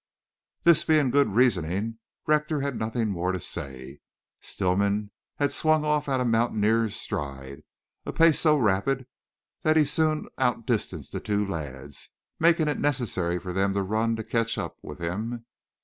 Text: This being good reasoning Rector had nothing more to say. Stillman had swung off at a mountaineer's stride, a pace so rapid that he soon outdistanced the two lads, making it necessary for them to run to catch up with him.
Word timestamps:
This 0.63 0.83
being 0.83 1.11
good 1.11 1.27
reasoning 1.35 1.99
Rector 2.25 2.61
had 2.61 2.79
nothing 2.79 3.09
more 3.09 3.31
to 3.31 3.39
say. 3.39 3.99
Stillman 4.39 5.11
had 5.35 5.51
swung 5.51 5.85
off 5.85 6.09
at 6.09 6.19
a 6.19 6.25
mountaineer's 6.25 6.95
stride, 6.95 7.61
a 8.03 8.11
pace 8.11 8.39
so 8.39 8.57
rapid 8.57 9.05
that 9.61 9.77
he 9.77 9.85
soon 9.85 10.27
outdistanced 10.39 11.11
the 11.11 11.19
two 11.19 11.45
lads, 11.45 12.09
making 12.39 12.67
it 12.67 12.79
necessary 12.79 13.37
for 13.37 13.53
them 13.53 13.75
to 13.75 13.83
run 13.83 14.15
to 14.15 14.23
catch 14.23 14.57
up 14.57 14.79
with 14.81 14.97
him. 14.97 15.45